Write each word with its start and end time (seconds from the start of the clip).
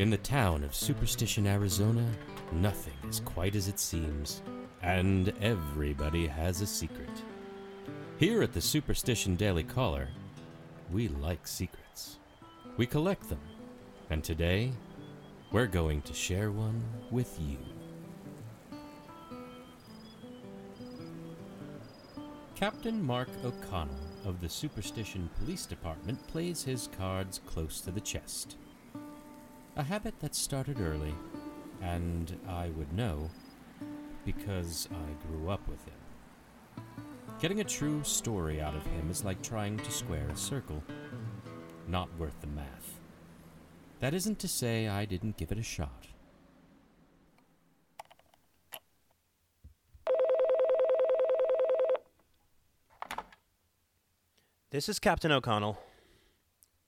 In 0.00 0.08
the 0.08 0.16
town 0.16 0.64
of 0.64 0.74
Superstition, 0.74 1.46
Arizona, 1.46 2.08
nothing 2.52 2.94
is 3.06 3.20
quite 3.20 3.54
as 3.54 3.68
it 3.68 3.78
seems, 3.78 4.40
and 4.80 5.30
everybody 5.42 6.26
has 6.26 6.62
a 6.62 6.66
secret. 6.66 7.10
Here 8.16 8.42
at 8.42 8.54
the 8.54 8.62
Superstition 8.62 9.36
Daily 9.36 9.62
Caller, 9.62 10.08
we 10.90 11.08
like 11.08 11.46
secrets. 11.46 12.18
We 12.78 12.86
collect 12.86 13.28
them, 13.28 13.42
and 14.08 14.24
today, 14.24 14.72
we're 15.52 15.66
going 15.66 16.00
to 16.00 16.14
share 16.14 16.50
one 16.50 16.82
with 17.10 17.38
you. 17.38 17.58
Captain 22.54 23.02
Mark 23.02 23.28
O'Connell 23.44 24.00
of 24.24 24.40
the 24.40 24.48
Superstition 24.48 25.28
Police 25.38 25.66
Department 25.66 26.26
plays 26.26 26.62
his 26.62 26.88
cards 26.96 27.38
close 27.44 27.82
to 27.82 27.90
the 27.90 28.00
chest. 28.00 28.56
A 29.80 29.82
habit 29.82 30.20
that 30.20 30.34
started 30.34 30.78
early, 30.78 31.14
and 31.80 32.38
I 32.46 32.68
would 32.68 32.92
know 32.92 33.30
because 34.26 34.86
I 34.92 35.26
grew 35.26 35.48
up 35.48 35.66
with 35.66 35.82
him. 35.86 36.84
Getting 37.40 37.60
a 37.60 37.64
true 37.64 38.04
story 38.04 38.60
out 38.60 38.76
of 38.76 38.84
him 38.84 39.08
is 39.10 39.24
like 39.24 39.40
trying 39.40 39.78
to 39.78 39.90
square 39.90 40.28
a 40.28 40.36
circle. 40.36 40.84
Not 41.88 42.14
worth 42.18 42.38
the 42.42 42.46
math. 42.48 43.00
That 44.00 44.12
isn't 44.12 44.38
to 44.40 44.48
say 44.48 44.86
I 44.86 45.06
didn't 45.06 45.38
give 45.38 45.50
it 45.50 45.56
a 45.56 45.62
shot. 45.62 46.08
This 54.70 54.90
is 54.90 54.98
Captain 54.98 55.32
O'Connell. 55.32 55.78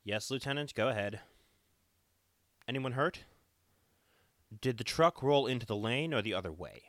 Yes, 0.05 0.31
Lieutenant, 0.31 0.75
go 0.75 0.89
ahead. 0.89 1.21
Anyone 2.69 2.93
hurt? 2.93 3.25
Did 4.61 4.79
the 4.79 4.85
truck 4.85 5.23
roll 5.23 5.47
into 5.47 5.67
the 5.67 5.77
lane 5.77 6.13
or 6.13 6.23
the 6.23 6.35
other 6.35 6.53
way? 6.53 6.85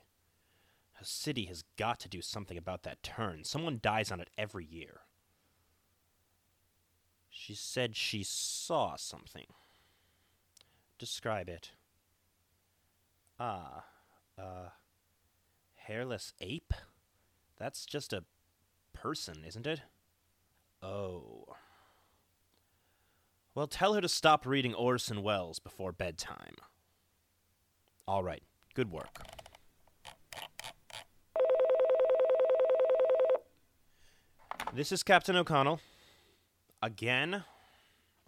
The 0.99 1.05
city 1.05 1.45
has 1.45 1.63
got 1.77 1.99
to 2.01 2.09
do 2.09 2.21
something 2.21 2.57
about 2.57 2.83
that 2.83 3.03
turn. 3.03 3.43
Someone 3.43 3.79
dies 3.81 4.11
on 4.11 4.19
it 4.19 4.29
every 4.37 4.65
year. 4.65 5.01
She 7.29 7.55
said 7.55 7.95
she 7.95 8.23
saw 8.23 8.95
something. 8.95 9.47
Describe 10.99 11.49
it. 11.49 11.71
Ah, 13.39 13.85
uh, 14.37 14.69
hairless 15.75 16.33
ape? 16.39 16.73
That's 17.57 17.85
just 17.85 18.13
a 18.13 18.23
person, 18.93 19.43
isn't 19.45 19.67
it? 19.67 19.81
Oh. 20.81 21.55
Well, 23.55 23.67
tell 23.67 23.93
her 23.93 24.01
to 24.01 24.09
stop 24.09 24.45
reading 24.47 24.73
Orson 24.73 25.21
Welles 25.21 25.59
before 25.59 25.91
bedtime. 25.91 26.55
All 28.07 28.23
right, 28.23 28.41
good 28.73 28.91
work. 28.91 29.09
This 34.73 34.91
is 34.91 35.03
Captain 35.03 35.35
O'Connell. 35.35 35.79
Again? 36.81 37.43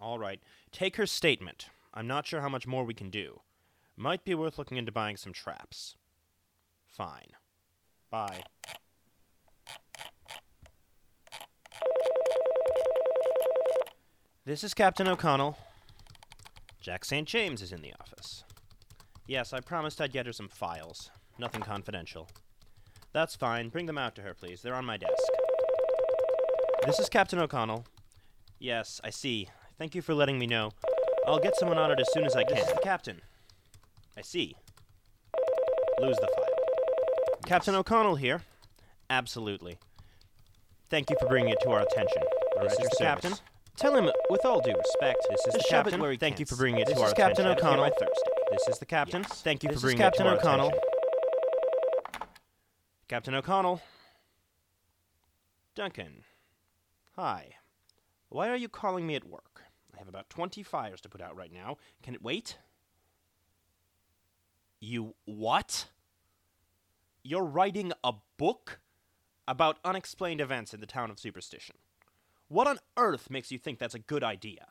All 0.00 0.18
right, 0.18 0.40
take 0.70 0.94
her 0.96 1.06
statement. 1.06 1.70
I'm 1.92 2.06
not 2.06 2.24
sure 2.26 2.40
how 2.40 2.48
much 2.48 2.66
more 2.68 2.84
we 2.84 2.94
can 2.94 3.10
do. 3.10 3.40
Might 3.96 4.24
be 4.24 4.34
worth 4.34 4.58
looking 4.58 4.76
into 4.76 4.92
buying 4.92 5.16
some 5.16 5.32
traps. 5.32 5.96
Fine. 6.86 7.32
Bye. 8.10 8.44
This 14.46 14.62
is 14.62 14.74
Captain 14.74 15.08
O'Connell. 15.08 15.58
Jack 16.80 17.04
St. 17.04 17.26
James 17.26 17.62
is 17.62 17.72
in 17.72 17.82
the 17.82 17.92
office. 18.00 18.44
Yes, 19.26 19.52
I 19.52 19.58
promised 19.58 20.00
I'd 20.00 20.12
get 20.12 20.26
her 20.26 20.32
some 20.32 20.48
files. 20.48 21.10
Nothing 21.36 21.62
confidential. 21.62 22.28
That's 23.12 23.34
fine. 23.34 23.70
Bring 23.70 23.86
them 23.86 23.98
out 23.98 24.14
to 24.14 24.22
her, 24.22 24.34
please. 24.34 24.62
They're 24.62 24.76
on 24.76 24.84
my 24.84 24.98
desk. 24.98 25.20
This 26.86 27.00
is 27.00 27.08
Captain 27.08 27.40
O'Connell. 27.40 27.86
Yes, 28.60 29.00
I 29.02 29.10
see. 29.10 29.48
Thank 29.78 29.96
you 29.96 30.00
for 30.00 30.14
letting 30.14 30.38
me 30.38 30.46
know. 30.46 30.70
I'll 31.26 31.40
get 31.40 31.56
someone 31.56 31.78
on 31.78 31.90
it 31.90 31.98
as 31.98 32.12
soon 32.12 32.24
as 32.24 32.36
I 32.36 32.44
can. 32.44 32.54
This 32.54 32.68
is 32.68 32.74
the 32.74 32.80
captain. 32.82 33.22
I 34.16 34.22
see. 34.22 34.54
Lose 35.98 36.18
the 36.18 36.28
file. 36.28 37.40
Captain 37.46 37.74
O'Connell 37.74 38.14
here. 38.14 38.42
Absolutely. 39.10 39.78
Thank 40.88 41.10
you 41.10 41.16
for 41.18 41.26
bringing 41.26 41.50
it 41.50 41.58
to 41.62 41.70
our 41.70 41.80
attention. 41.80 42.22
This 42.62 42.74
is 42.74 42.90
the 42.90 42.96
captain. 43.00 43.32
Tell 43.76 43.94
him, 43.94 44.10
with 44.30 44.44
all 44.44 44.60
due 44.60 44.74
respect, 44.74 45.18
this 45.28 45.40
is 45.48 45.52
the 45.54 45.64
captain. 45.68 46.00
where 46.00 46.10
he 46.10 46.16
Thank 46.16 46.40
you 46.40 46.46
for 46.46 46.56
bringing 46.56 46.80
it 46.80 46.86
This 46.86 46.96
to 46.96 47.02
our 47.04 47.10
attention. 47.10 47.44
This 47.44 47.56
is 47.56 47.60
Captain. 47.60 47.66
O'Connell. 47.68 47.90
Thursday. 47.90 48.30
This 48.50 48.68
is 48.68 48.78
the 48.78 48.86
captain. 48.86 49.22
Yes. 49.22 49.42
Thank 49.42 49.62
you 49.62 49.68
This 49.68 49.80
for 49.80 49.86
bringing 49.88 50.00
it 50.00 50.14
to 50.14 50.24
our 50.24 50.36
Captain 50.36 50.48
O'Connell. 50.48 50.68
attention. 50.68 50.88
Captain 53.08 53.34
O'Connell. 53.34 53.82
Duncan. 55.74 56.24
Hi. 57.16 57.56
Why 58.30 58.48
are 58.48 58.56
you 58.56 58.68
calling 58.68 59.06
me 59.06 59.14
at 59.14 59.28
work? 59.28 59.62
I 59.94 59.98
have 59.98 60.08
about 60.08 60.30
20 60.30 60.62
fires 60.62 61.00
to 61.02 61.08
put 61.08 61.20
out 61.20 61.36
right 61.36 61.52
now. 61.52 61.76
Can 62.02 62.14
it 62.14 62.22
wait? 62.22 62.58
You 64.80 65.14
what? 65.26 65.86
You're 67.22 67.44
writing 67.44 67.92
a 68.02 68.14
book 68.38 68.80
about 69.48 69.78
unexplained 69.84 70.40
events 70.40 70.72
in 70.74 70.80
the 70.80 70.86
town 70.86 71.10
of 71.10 71.18
Superstition. 71.18 71.76
What 72.48 72.66
on 72.66 72.78
earth 72.96 73.28
makes 73.30 73.50
you 73.50 73.58
think 73.58 73.78
that's 73.78 73.94
a 73.94 74.00
good 74.00 74.22
idea? 74.22 74.66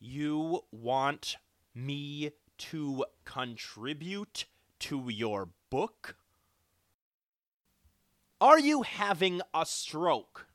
You 0.00 0.62
want 0.72 1.36
me 1.74 2.32
to 2.58 3.04
contribute 3.24 4.46
to 4.80 5.08
your 5.08 5.50
book? 5.70 6.16
Are 8.40 8.58
you 8.58 8.82
having 8.82 9.40
a 9.52 9.66
stroke? 9.66 10.46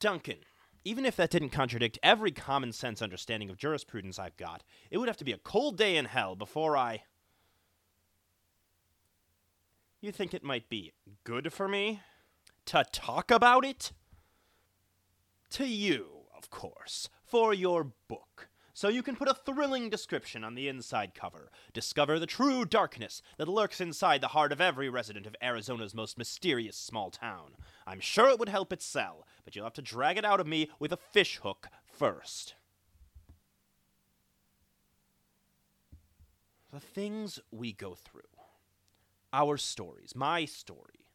Duncan, 0.00 0.38
even 0.84 1.04
if 1.04 1.16
that 1.16 1.30
didn't 1.30 1.50
contradict 1.50 1.98
every 2.02 2.30
common 2.30 2.72
sense 2.72 3.02
understanding 3.02 3.50
of 3.50 3.58
jurisprudence 3.58 4.18
I've 4.18 4.36
got, 4.36 4.62
it 4.90 4.98
would 4.98 5.08
have 5.08 5.16
to 5.16 5.24
be 5.24 5.32
a 5.32 5.38
cold 5.38 5.76
day 5.76 5.96
in 5.96 6.04
hell 6.04 6.36
before 6.36 6.76
I. 6.76 7.02
You 10.00 10.12
think 10.12 10.32
it 10.32 10.44
might 10.44 10.68
be 10.68 10.92
good 11.24 11.52
for 11.52 11.66
me 11.66 12.00
to 12.66 12.84
talk 12.92 13.30
about 13.30 13.64
it? 13.64 13.92
To 15.50 15.66
you, 15.66 16.26
of 16.36 16.50
course, 16.50 17.08
for 17.24 17.52
your 17.52 17.92
book. 18.06 18.48
So 18.74 18.86
you 18.86 19.02
can 19.02 19.16
put 19.16 19.26
a 19.26 19.34
thrilling 19.34 19.90
description 19.90 20.44
on 20.44 20.54
the 20.54 20.68
inside 20.68 21.12
cover. 21.12 21.50
Discover 21.72 22.20
the 22.20 22.26
true 22.26 22.64
darkness 22.64 23.22
that 23.38 23.48
lurks 23.48 23.80
inside 23.80 24.20
the 24.20 24.28
heart 24.28 24.52
of 24.52 24.60
every 24.60 24.88
resident 24.88 25.26
of 25.26 25.34
Arizona's 25.42 25.96
most 25.96 26.16
mysterious 26.16 26.76
small 26.76 27.10
town. 27.10 27.56
I'm 27.84 27.98
sure 27.98 28.28
it 28.28 28.38
would 28.38 28.48
help 28.48 28.72
it 28.72 28.80
sell, 28.80 29.26
but 29.44 29.56
you'll 29.56 29.64
have 29.64 29.72
to 29.72 29.82
drag 29.82 30.16
it 30.16 30.24
out 30.24 30.38
of 30.38 30.46
me 30.46 30.70
with 30.78 30.92
a 30.92 30.96
fish 30.96 31.40
hook 31.42 31.66
first. 31.84 32.54
The 36.72 36.78
things 36.78 37.40
we 37.50 37.72
go 37.72 37.96
through, 37.96 38.27
our 39.32 39.56
stories, 39.56 40.14
my 40.14 40.44
story, 40.44 41.06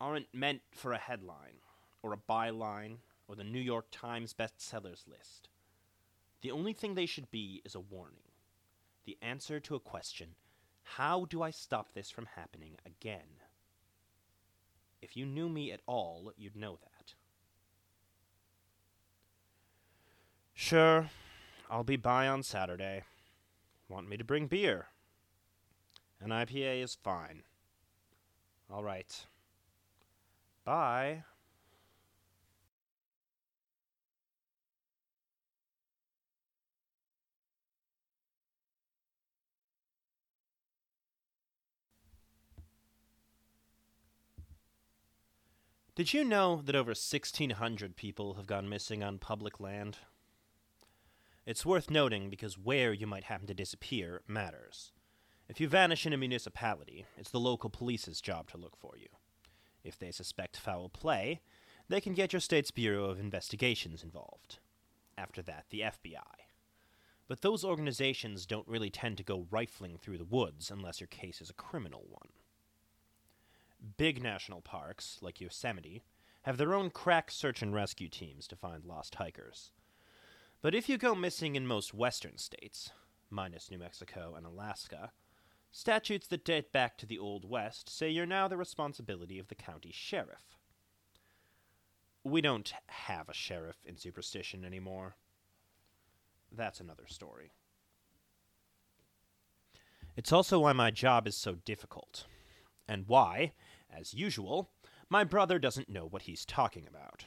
aren't 0.00 0.32
meant 0.32 0.62
for 0.70 0.92
a 0.92 0.98
headline 0.98 1.60
or 2.02 2.12
a 2.12 2.16
byline 2.16 2.98
or 3.26 3.36
the 3.36 3.44
New 3.44 3.60
York 3.60 3.86
Times 3.90 4.34
bestsellers 4.34 5.06
list. 5.06 5.48
The 6.40 6.50
only 6.50 6.72
thing 6.72 6.94
they 6.94 7.06
should 7.06 7.30
be 7.30 7.62
is 7.64 7.74
a 7.74 7.80
warning. 7.80 8.22
The 9.04 9.18
answer 9.22 9.60
to 9.60 9.74
a 9.74 9.80
question 9.80 10.34
How 10.82 11.24
do 11.24 11.42
I 11.42 11.50
stop 11.50 11.92
this 11.92 12.10
from 12.10 12.26
happening 12.36 12.76
again? 12.86 13.42
If 15.00 15.16
you 15.16 15.26
knew 15.26 15.48
me 15.48 15.72
at 15.72 15.80
all, 15.86 16.32
you'd 16.36 16.56
know 16.56 16.78
that. 16.82 17.14
Sure, 20.54 21.08
I'll 21.70 21.84
be 21.84 21.96
by 21.96 22.26
on 22.26 22.42
Saturday. 22.42 23.04
Want 23.88 24.08
me 24.08 24.16
to 24.16 24.24
bring 24.24 24.48
beer? 24.48 24.88
An 26.20 26.30
IPA 26.30 26.82
is 26.82 26.94
fine. 26.94 27.42
All 28.70 28.82
right. 28.82 29.26
Bye. 30.64 31.22
Did 45.98 46.14
you 46.14 46.22
know 46.22 46.62
that 46.64 46.76
over 46.76 46.90
1,600 46.90 47.96
people 47.96 48.34
have 48.34 48.46
gone 48.46 48.68
missing 48.68 49.02
on 49.02 49.18
public 49.18 49.58
land? 49.58 49.98
It's 51.44 51.66
worth 51.66 51.90
noting 51.90 52.30
because 52.30 52.56
where 52.56 52.92
you 52.92 53.06
might 53.08 53.24
happen 53.24 53.48
to 53.48 53.54
disappear 53.54 54.22
matters. 54.28 54.92
If 55.48 55.60
you 55.60 55.68
vanish 55.68 56.04
in 56.04 56.12
a 56.12 56.18
municipality, 56.18 57.06
it's 57.16 57.30
the 57.30 57.40
local 57.40 57.70
police's 57.70 58.20
job 58.20 58.50
to 58.50 58.58
look 58.58 58.76
for 58.76 58.96
you. 58.98 59.08
If 59.82 59.98
they 59.98 60.10
suspect 60.10 60.58
foul 60.58 60.90
play, 60.90 61.40
they 61.88 62.02
can 62.02 62.12
get 62.12 62.34
your 62.34 62.40
state's 62.40 62.70
Bureau 62.70 63.06
of 63.06 63.18
Investigations 63.18 64.02
involved. 64.02 64.58
after 65.16 65.42
that, 65.42 65.64
the 65.70 65.80
FBI. 65.80 66.46
But 67.26 67.40
those 67.40 67.64
organizations 67.64 68.46
don't 68.46 68.68
really 68.68 68.90
tend 68.90 69.16
to 69.16 69.24
go 69.24 69.46
rifling 69.50 69.98
through 69.98 70.18
the 70.18 70.24
woods 70.24 70.70
unless 70.70 71.00
your 71.00 71.08
case 71.08 71.40
is 71.40 71.50
a 71.50 71.54
criminal 71.54 72.04
one. 72.08 72.28
Big 73.96 74.22
national 74.22 74.60
parks, 74.60 75.18
like 75.20 75.40
Yosemite, 75.40 76.02
have 76.42 76.56
their 76.56 76.74
own 76.74 76.90
crack 76.90 77.30
search 77.30 77.62
and 77.62 77.74
rescue 77.74 78.08
teams 78.08 78.46
to 78.48 78.56
find 78.56 78.84
lost 78.84 79.16
hikers. 79.16 79.72
But 80.62 80.74
if 80.74 80.88
you 80.88 80.98
go 80.98 81.14
missing 81.14 81.56
in 81.56 81.66
most 81.66 81.92
western 81.92 82.38
states, 82.38 82.92
minus 83.30 83.70
New 83.70 83.78
Mexico 83.78 84.34
and 84.36 84.46
Alaska, 84.46 85.12
statutes 85.70 86.26
that 86.28 86.44
date 86.44 86.72
back 86.72 86.96
to 86.98 87.06
the 87.06 87.18
Old 87.18 87.48
West 87.48 87.88
say 87.88 88.10
you're 88.10 88.26
now 88.26 88.48
the 88.48 88.56
responsibility 88.56 89.38
of 89.38 89.48
the 89.48 89.54
county 89.54 89.90
sheriff. 89.92 90.56
We 92.24 92.40
don't 92.40 92.72
have 92.86 93.28
a 93.28 93.34
sheriff 93.34 93.76
in 93.84 93.96
Superstition 93.96 94.64
anymore. 94.64 95.16
That's 96.50 96.80
another 96.80 97.06
story. 97.06 97.52
It's 100.16 100.32
also 100.32 100.60
why 100.60 100.72
my 100.72 100.90
job 100.90 101.28
is 101.28 101.36
so 101.36 101.54
difficult, 101.64 102.26
and 102.88 103.04
why, 103.06 103.52
as 103.88 104.14
usual, 104.14 104.70
my 105.08 105.22
brother 105.22 105.58
doesn't 105.58 105.88
know 105.88 106.06
what 106.06 106.22
he's 106.22 106.44
talking 106.44 106.86
about. 106.88 107.24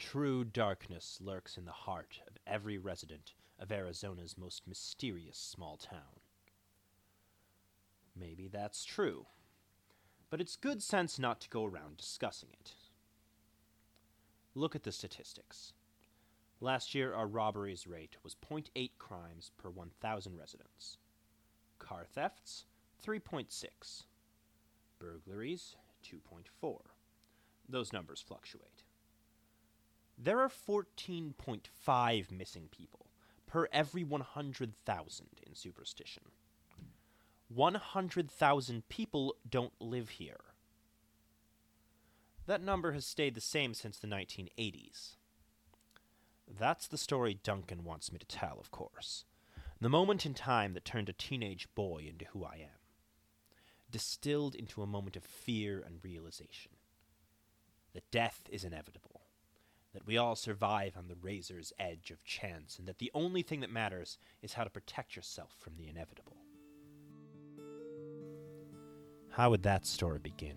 True 0.00 0.44
darkness 0.44 1.18
lurks 1.20 1.58
in 1.58 1.66
the 1.66 1.72
heart 1.72 2.20
of 2.26 2.38
every 2.46 2.78
resident 2.78 3.34
of 3.58 3.70
Arizona's 3.70 4.36
most 4.36 4.66
mysterious 4.66 5.36
small 5.36 5.76
town. 5.76 6.20
Maybe 8.16 8.48
that's 8.48 8.84
true, 8.84 9.26
but 10.30 10.40
it's 10.40 10.56
good 10.56 10.82
sense 10.82 11.18
not 11.18 11.38
to 11.42 11.50
go 11.50 11.64
around 11.66 11.98
discussing 11.98 12.48
it. 12.58 12.72
Look 14.54 14.74
at 14.74 14.84
the 14.84 14.90
statistics. 14.90 15.74
Last 16.60 16.94
year, 16.94 17.14
our 17.14 17.28
robberies 17.28 17.86
rate 17.86 18.16
was 18.24 18.34
0.8 18.34 18.90
crimes 18.98 19.52
per 19.58 19.68
1,000 19.68 20.36
residents. 20.36 20.96
Car 21.78 22.04
thefts, 22.04 22.64
3.6. 23.06 24.04
Burglaries, 24.98 25.76
2.4. 26.02 26.78
Those 27.68 27.92
numbers 27.92 28.24
fluctuate. 28.26 28.82
There 30.22 30.40
are 30.40 30.50
14.5 30.50 32.30
missing 32.30 32.68
people 32.70 33.06
per 33.46 33.68
every 33.72 34.04
100,000 34.04 35.26
in 35.46 35.54
Superstition. 35.54 36.24
100,000 37.48 38.88
people 38.90 39.34
don't 39.48 39.72
live 39.80 40.10
here. 40.10 40.40
That 42.46 42.62
number 42.62 42.92
has 42.92 43.06
stayed 43.06 43.34
the 43.34 43.40
same 43.40 43.72
since 43.72 43.98
the 43.98 44.06
1980s. 44.06 45.16
That's 46.46 46.86
the 46.86 46.98
story 46.98 47.38
Duncan 47.42 47.82
wants 47.82 48.12
me 48.12 48.18
to 48.18 48.26
tell, 48.26 48.58
of 48.60 48.70
course. 48.70 49.24
The 49.80 49.88
moment 49.88 50.26
in 50.26 50.34
time 50.34 50.74
that 50.74 50.84
turned 50.84 51.08
a 51.08 51.14
teenage 51.14 51.66
boy 51.74 52.04
into 52.06 52.26
who 52.26 52.44
I 52.44 52.56
am. 52.56 52.78
Distilled 53.90 54.54
into 54.54 54.82
a 54.82 54.86
moment 54.86 55.16
of 55.16 55.24
fear 55.24 55.80
and 55.80 56.04
realization. 56.04 56.72
That 57.94 58.10
death 58.10 58.42
is 58.52 58.64
inevitable. 58.64 59.09
That 59.92 60.06
we 60.06 60.16
all 60.16 60.36
survive 60.36 60.96
on 60.96 61.08
the 61.08 61.16
razor's 61.20 61.72
edge 61.78 62.10
of 62.10 62.24
chance, 62.24 62.78
and 62.78 62.86
that 62.86 62.98
the 62.98 63.10
only 63.12 63.42
thing 63.42 63.60
that 63.60 63.70
matters 63.70 64.18
is 64.40 64.52
how 64.52 64.64
to 64.64 64.70
protect 64.70 65.16
yourself 65.16 65.56
from 65.58 65.74
the 65.76 65.88
inevitable. 65.88 66.36
How 69.30 69.50
would 69.50 69.62
that 69.64 69.86
story 69.86 70.18
begin? 70.18 70.56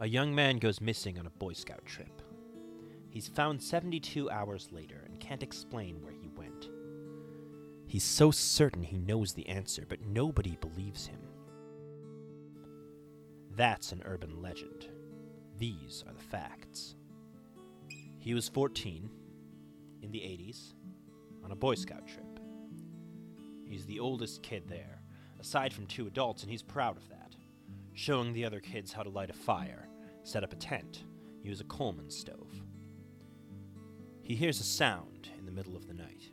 A 0.00 0.06
young 0.06 0.34
man 0.34 0.58
goes 0.58 0.80
missing 0.80 1.18
on 1.18 1.26
a 1.26 1.30
Boy 1.30 1.54
Scout 1.54 1.84
trip. 1.84 2.22
He's 3.10 3.28
found 3.28 3.62
72 3.62 4.30
hours 4.30 4.68
later 4.70 5.02
and 5.06 5.18
can't 5.18 5.42
explain 5.42 6.00
where 6.02 6.12
he 6.12 6.28
went. 6.36 6.70
He's 7.86 8.04
so 8.04 8.30
certain 8.30 8.82
he 8.82 8.98
knows 8.98 9.32
the 9.32 9.48
answer, 9.48 9.84
but 9.88 10.00
nobody 10.02 10.56
believes 10.60 11.06
him. 11.06 11.20
That's 13.58 13.90
an 13.90 14.04
urban 14.04 14.40
legend. 14.40 14.86
These 15.58 16.04
are 16.06 16.12
the 16.12 16.22
facts. 16.22 16.94
He 18.20 18.32
was 18.32 18.48
14 18.48 19.10
in 20.00 20.12
the 20.12 20.20
80s 20.20 20.74
on 21.42 21.50
a 21.50 21.56
Boy 21.56 21.74
Scout 21.74 22.06
trip. 22.06 22.38
He's 23.66 23.84
the 23.84 23.98
oldest 23.98 24.44
kid 24.44 24.68
there, 24.68 25.02
aside 25.40 25.72
from 25.72 25.86
two 25.86 26.06
adults, 26.06 26.42
and 26.42 26.52
he's 26.52 26.62
proud 26.62 26.96
of 26.96 27.08
that. 27.08 27.34
Showing 27.94 28.32
the 28.32 28.44
other 28.44 28.60
kids 28.60 28.92
how 28.92 29.02
to 29.02 29.10
light 29.10 29.28
a 29.28 29.32
fire, 29.32 29.88
set 30.22 30.44
up 30.44 30.52
a 30.52 30.56
tent, 30.56 31.02
use 31.42 31.60
a 31.60 31.64
Coleman 31.64 32.10
stove. 32.10 32.62
He 34.22 34.36
hears 34.36 34.60
a 34.60 34.64
sound 34.64 35.30
in 35.36 35.46
the 35.46 35.52
middle 35.52 35.74
of 35.74 35.88
the 35.88 35.94
night. 35.94 36.30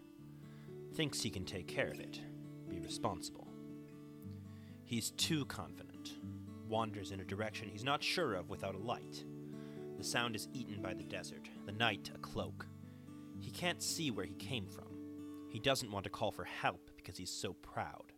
Thinks 0.93 1.23
he 1.23 1.31
can 1.31 1.43
take 1.43 1.67
care 1.67 1.87
of 1.87 1.99
it, 1.99 2.21
be 2.69 2.79
responsible. 2.81 3.47
He's 4.83 5.09
too 5.09 5.45
confident, 5.45 6.11
wanders 6.67 7.11
in 7.11 7.19
a 7.19 7.25
direction 7.25 7.69
he's 7.69 7.83
not 7.83 8.03
sure 8.03 8.33
of 8.33 8.49
without 8.49 8.75
a 8.75 8.79
light. 8.79 9.23
The 9.97 10.03
sound 10.03 10.35
is 10.35 10.47
eaten 10.53 10.81
by 10.81 10.93
the 10.93 11.03
desert, 11.03 11.49
the 11.65 11.71
night 11.71 12.11
a 12.13 12.17
cloak. 12.17 12.67
He 13.39 13.51
can't 13.51 13.81
see 13.81 14.11
where 14.11 14.25
he 14.25 14.35
came 14.35 14.67
from. 14.67 14.85
He 15.49 15.59
doesn't 15.59 15.91
want 15.91 16.03
to 16.03 16.09
call 16.09 16.31
for 16.31 16.43
help 16.43 16.91
because 16.97 17.17
he's 17.17 17.31
so 17.31 17.53
proud. 17.53 18.11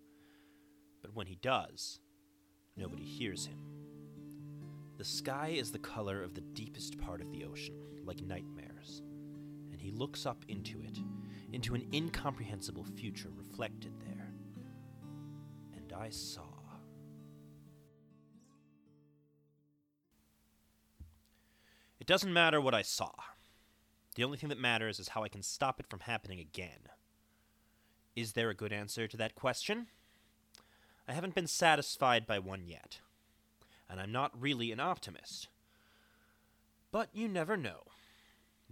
But 1.02 1.14
when 1.14 1.28
he 1.28 1.36
does, 1.36 2.00
nobody 2.76 3.04
hears 3.04 3.46
him. 3.46 3.60
The 4.98 5.06
sky 5.06 5.50
is 5.50 5.72
the 5.72 5.78
color 5.80 6.24
of 6.24 6.34
the 6.34 6.42
deepest 6.42 6.98
part 6.98 7.22
of 7.22 7.32
the 7.32 7.46
ocean, 7.46 7.76
like 8.04 8.22
nightmares, 8.24 9.04
and 9.72 9.80
he 9.80 9.92
looks 9.92 10.26
up 10.26 10.44
into 10.48 10.82
it, 10.82 10.98
into 11.52 11.76
an 11.76 11.88
incomprehensible 11.94 12.84
future 12.84 13.30
reflected 13.36 13.94
there. 14.00 14.34
And 15.76 15.94
I 15.94 16.10
saw. 16.10 16.47
It 22.08 22.14
doesn't 22.14 22.32
matter 22.32 22.62
what 22.62 22.74
I 22.74 22.84
saw. 22.84 23.12
The 24.16 24.24
only 24.24 24.38
thing 24.38 24.48
that 24.48 24.58
matters 24.58 24.98
is 24.98 25.10
how 25.10 25.26
I 25.26 25.28
can 25.28 25.44
stop 25.44 25.78
it 25.78 25.90
from 25.90 26.00
happening 26.00 26.40
again. 26.40 26.88
Is 28.16 28.32
there 28.32 28.50
a 28.50 28.56
good 28.56 28.72
answer 28.72 29.10
to 29.10 29.18
that 29.18 29.36
question? 29.36 29.88
I 31.06 31.12
haven't 31.12 31.36
been 31.36 31.48
satisfied 31.48 32.26
by 32.26 32.40
one 32.40 32.66
yet, 32.66 33.02
and 33.90 34.00
I'm 34.00 34.14
not 34.14 34.32
really 34.42 34.72
an 34.72 34.80
optimist. 34.80 35.50
But 36.94 37.10
you 37.12 37.28
never 37.28 37.58
know. 37.58 37.82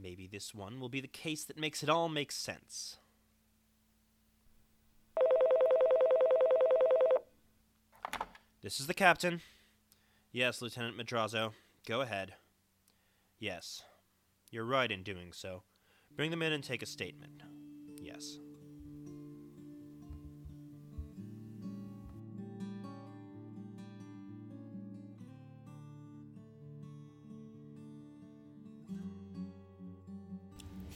Maybe 0.01 0.27
this 0.27 0.55
one 0.55 0.79
will 0.79 0.87
be 0.87 1.01
the 1.01 1.07
case 1.09 1.43
that 1.43 1.59
makes 1.59 1.83
it 1.83 1.89
all 1.89 2.07
make 2.07 2.31
sense. 2.31 2.99
This 8.61 8.79
is 8.79 8.87
the 8.87 8.93
captain. 8.93 9.41
Yes, 10.31 10.61
Lieutenant 10.61 10.97
Madrazo. 10.97 11.51
Go 11.85 11.99
ahead. 11.99 12.35
Yes. 13.45 13.83
You're 14.49 14.65
right 14.65 14.91
in 14.91 15.03
doing 15.03 15.31
so. 15.31 15.61
Bring 16.15 16.31
them 16.31 16.41
in 16.41 16.51
and 16.51 16.63
take 16.63 16.81
a 16.81 16.87
statement. 16.87 17.43
Yes. 18.01 18.39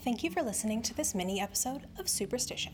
Thank 0.03 0.23
you 0.23 0.31
for 0.31 0.41
listening 0.41 0.81
to 0.81 0.95
this 0.95 1.13
mini 1.13 1.39
episode 1.39 1.85
of 1.99 2.09
Superstition. 2.09 2.73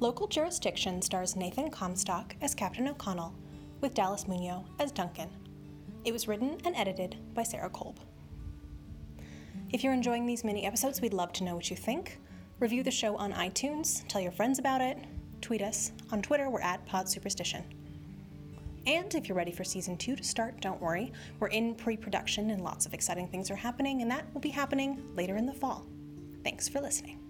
Local 0.00 0.26
Jurisdiction 0.26 1.00
stars 1.00 1.36
Nathan 1.36 1.70
Comstock 1.70 2.36
as 2.42 2.54
Captain 2.54 2.86
O'Connell, 2.86 3.34
with 3.80 3.94
Dallas 3.94 4.28
Munoz 4.28 4.66
as 4.78 4.92
Duncan. 4.92 5.30
It 6.04 6.12
was 6.12 6.28
written 6.28 6.58
and 6.66 6.76
edited 6.76 7.16
by 7.32 7.44
Sarah 7.44 7.70
Kolb. 7.70 7.98
If 9.72 9.84
you're 9.84 9.92
enjoying 9.92 10.26
these 10.26 10.42
mini 10.42 10.66
episodes, 10.66 11.00
we'd 11.00 11.14
love 11.14 11.32
to 11.34 11.44
know 11.44 11.54
what 11.54 11.70
you 11.70 11.76
think. 11.76 12.18
Review 12.58 12.82
the 12.82 12.90
show 12.90 13.16
on 13.16 13.32
iTunes, 13.32 14.06
tell 14.08 14.20
your 14.20 14.32
friends 14.32 14.58
about 14.58 14.80
it, 14.80 14.98
tweet 15.40 15.62
us. 15.62 15.92
On 16.10 16.20
Twitter, 16.20 16.50
we're 16.50 16.60
at 16.60 16.84
Pod 16.86 17.08
Superstition. 17.08 17.62
And 18.88 19.14
if 19.14 19.28
you're 19.28 19.36
ready 19.36 19.52
for 19.52 19.62
season 19.62 19.96
two 19.96 20.16
to 20.16 20.24
start, 20.24 20.60
don't 20.60 20.80
worry. 20.80 21.12
We're 21.38 21.48
in 21.48 21.76
pre 21.76 21.96
production 21.96 22.50
and 22.50 22.64
lots 22.64 22.84
of 22.84 22.94
exciting 22.94 23.28
things 23.28 23.48
are 23.48 23.56
happening, 23.56 24.02
and 24.02 24.10
that 24.10 24.24
will 24.34 24.40
be 24.40 24.48
happening 24.48 25.04
later 25.14 25.36
in 25.36 25.46
the 25.46 25.54
fall. 25.54 25.86
Thanks 26.42 26.68
for 26.68 26.80
listening. 26.80 27.29